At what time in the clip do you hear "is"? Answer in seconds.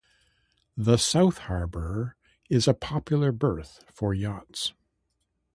2.49-2.67